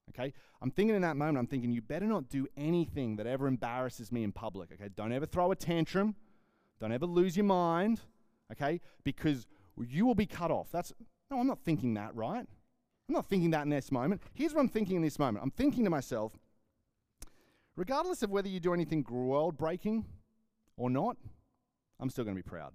[0.09, 1.37] Okay, I'm thinking in that moment.
[1.37, 4.71] I'm thinking you better not do anything that ever embarrasses me in public.
[4.73, 6.15] Okay, don't ever throw a tantrum.
[6.79, 8.01] Don't ever lose your mind.
[8.51, 9.45] Okay, because
[9.77, 10.69] you will be cut off.
[10.71, 10.91] That's
[11.29, 11.39] no.
[11.39, 12.15] I'm not thinking that.
[12.15, 12.45] Right.
[13.07, 14.21] I'm not thinking that in this moment.
[14.33, 15.43] Here's what I'm thinking in this moment.
[15.43, 16.33] I'm thinking to myself,
[17.75, 20.05] regardless of whether you do anything world breaking
[20.77, 21.17] or not,
[21.99, 22.73] I'm still going to be proud.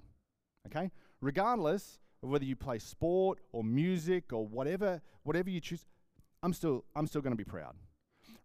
[0.67, 0.91] Okay?
[1.21, 5.85] Regardless of whether you play sport or music or whatever, whatever you choose,
[6.43, 7.75] I'm still, I'm still going to be proud.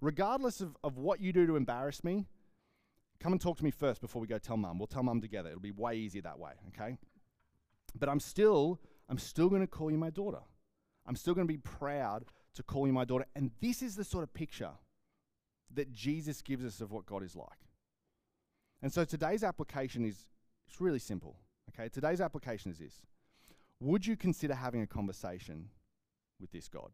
[0.02, 2.26] Regardless of, of what you do to embarrass me,
[3.20, 4.80] come and talk to me first before we go tell mum.
[4.80, 5.50] We'll tell mum together.
[5.50, 6.98] It'll be way easier that way, okay?
[7.98, 10.40] But I'm still, I'm still going to call you my daughter.
[11.06, 13.26] I'm still going to be proud to call you my daughter.
[13.36, 14.72] And this is the sort of picture
[15.80, 17.48] that Jesus gives us of what God is like.
[18.82, 20.28] And so today's application is
[20.68, 21.38] it's really simple.
[21.70, 23.06] Okay, today's application is this.
[23.80, 25.70] Would you consider having a conversation
[26.42, 26.92] with this God?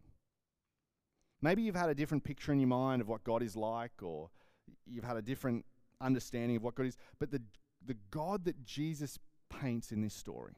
[1.41, 4.29] Maybe you've had a different picture in your mind of what God is like, or
[4.85, 5.65] you've had a different
[5.99, 7.41] understanding of what God is, but the,
[7.83, 9.17] the God that Jesus
[9.49, 10.53] paints in this story,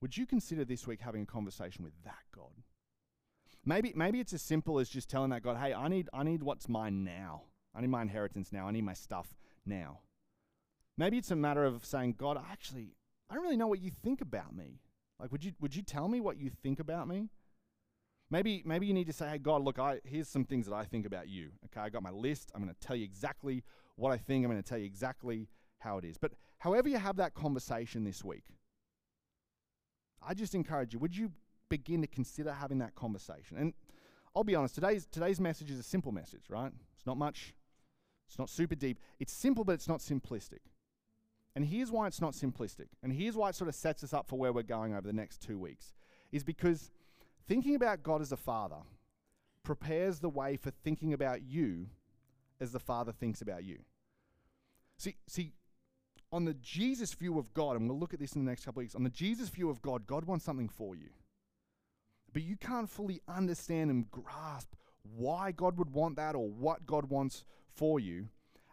[0.00, 2.62] would you consider this week having a conversation with that God?
[3.68, 6.44] Maybe, maybe it's as simple as just telling that God, hey, I need, I need
[6.44, 7.42] what's mine now.
[7.74, 8.68] I need my inheritance now.
[8.68, 9.34] I need my stuff
[9.66, 9.98] now.
[10.96, 12.94] Maybe it's a matter of saying, God, I actually,
[13.28, 14.80] I don't really know what you think about me.
[15.18, 17.28] Like, would you, would you tell me what you think about me?
[18.30, 20.84] Maybe, maybe you need to say, hey, God, look, I, here's some things that I
[20.84, 21.50] think about you.
[21.66, 22.52] Okay, I got my list.
[22.54, 23.64] I'm going to tell you exactly
[23.96, 24.44] what I think.
[24.44, 25.48] I'm going to tell you exactly
[25.78, 26.18] how it is.
[26.18, 28.44] But however you have that conversation this week,
[30.22, 31.32] I just encourage you, would you
[31.68, 33.56] begin to consider having that conversation?
[33.56, 33.74] And
[34.34, 36.72] I'll be honest, today's, today's message is a simple message, right?
[36.96, 37.54] It's not much,
[38.28, 38.98] it's not super deep.
[39.18, 40.60] It's simple, but it's not simplistic.
[41.54, 42.88] And here's why it's not simplistic.
[43.02, 45.12] And here's why it sort of sets us up for where we're going over the
[45.12, 45.94] next two weeks.
[46.30, 46.90] Is because
[47.48, 48.76] thinking about God as a father
[49.62, 51.86] prepares the way for thinking about you
[52.60, 53.78] as the father thinks about you.
[54.98, 55.52] See, see,
[56.30, 58.80] on the Jesus view of God, and we'll look at this in the next couple
[58.80, 61.08] of weeks, on the Jesus view of God, God wants something for you.
[62.32, 67.08] But you can't fully understand and grasp why God would want that or what God
[67.08, 68.28] wants for you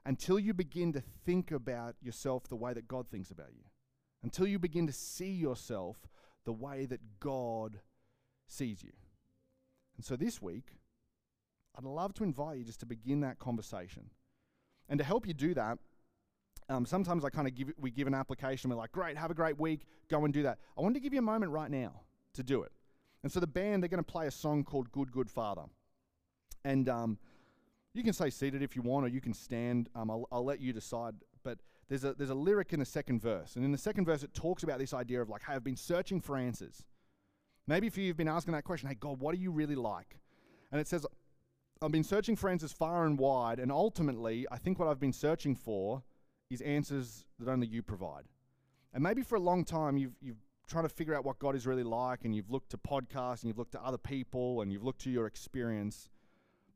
[0.06, 3.64] until you begin to think about yourself the way that God thinks about you,
[4.22, 5.98] until you begin to see yourself
[6.46, 7.80] the way that God
[8.48, 8.92] sees you.
[9.96, 10.74] And so this week,
[11.78, 14.10] I'd love to invite you just to begin that conversation.
[14.90, 15.78] And to help you do that,
[16.70, 18.70] um, sometimes I kind of give we give an application.
[18.70, 20.60] We're like, great, have a great week, go and do that.
[20.78, 22.02] I want to give you a moment right now
[22.34, 22.72] to do it.
[23.24, 25.64] And so the band they're going to play a song called "Good Good Father,"
[26.66, 27.18] and um,
[27.94, 29.90] you can stay seated if you want, or you can stand.
[29.96, 31.16] Um, I'll, I'll let you decide.
[31.44, 31.60] But
[31.90, 33.56] there's a, there's a lyric in the second verse.
[33.56, 35.76] And in the second verse, it talks about this idea of like, hey, I've been
[35.78, 36.84] searching for answers.
[37.68, 40.18] Maybe if you've been asking that question, hey, God, what do you really like?
[40.72, 41.06] And it says,
[41.82, 43.60] I've been searching for answers far and wide.
[43.60, 46.04] And ultimately, I think what I've been searching for
[46.50, 48.24] is answers that only you provide.
[48.94, 51.68] And maybe for a long time, you've, you've tried to figure out what God is
[51.68, 54.84] really like, and you've looked to podcasts, and you've looked to other people, and you've
[54.84, 56.10] looked to your experience.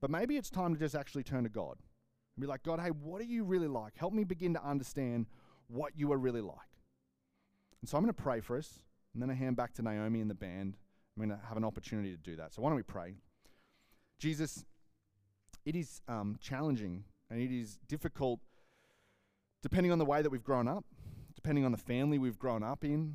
[0.02, 1.78] But maybe it's time to just actually turn to God
[2.36, 3.98] and be like, God, hey, what are you really like?
[3.98, 5.26] Help me begin to understand
[5.68, 6.58] what you are really like.
[7.82, 8.80] And so I'm going to pray for us,
[9.14, 10.78] and then I hand back to Naomi and the band.
[11.16, 12.54] I'm going to have an opportunity to do that.
[12.54, 13.16] So why don't we pray?
[14.20, 14.66] Jesus,
[15.66, 18.40] it is um, challenging and it is difficult
[19.62, 20.86] depending on the way that we've grown up,
[21.36, 23.14] depending on the family we've grown up in,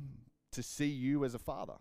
[0.53, 1.77] to see you as a father.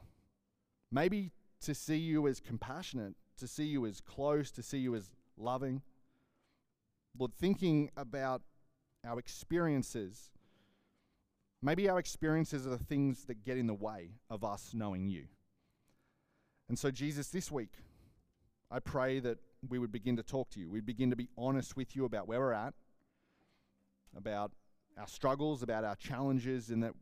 [0.90, 1.32] Maybe
[1.62, 5.82] to see you as compassionate to see you as close, to see you as loving.
[7.18, 8.42] Lord, thinking about
[9.04, 10.30] our experiences,
[11.60, 15.24] maybe our experiences are the things that get in the way of us knowing you.
[16.68, 17.72] And so, Jesus, this week,
[18.70, 20.70] I pray that we would begin to talk to you.
[20.70, 22.74] We'd begin to be honest with you about where we're at,
[24.16, 24.52] about
[24.96, 26.94] our struggles, about our challenges, and that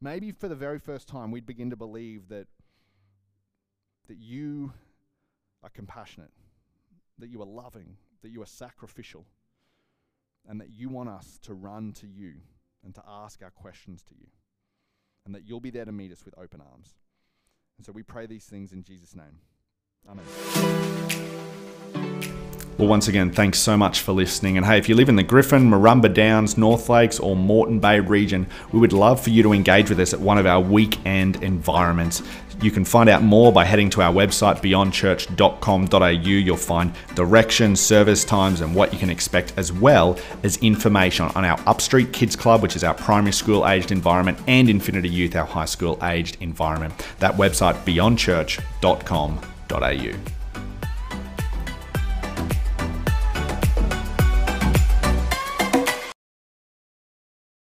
[0.00, 2.46] maybe for the very first time we'd begin to believe that,
[4.08, 4.72] that you
[5.62, 6.32] are compassionate,
[7.18, 9.24] that you are loving, that you are sacrificial,
[10.48, 12.34] and that you want us to run to you
[12.84, 14.28] and to ask our questions to you,
[15.24, 16.94] and that you'll be there to meet us with open arms.
[17.78, 19.40] And so we pray these things in Jesus' name.
[20.08, 21.75] Amen.
[22.78, 24.58] Well, once again, thanks so much for listening.
[24.58, 28.00] And hey, if you live in the Griffin, Murrumba Downs, North Lakes, or Moreton Bay
[28.00, 31.42] region, we would love for you to engage with us at one of our weekend
[31.42, 32.22] environments.
[32.60, 36.08] You can find out more by heading to our website, beyondchurch.com.au.
[36.16, 41.46] You'll find directions, service times, and what you can expect, as well as information on
[41.46, 45.46] our Upstreet Kids Club, which is our primary school aged environment, and Infinity Youth, our
[45.46, 46.92] high school aged environment.
[47.20, 50.45] That website, beyondchurch.com.au.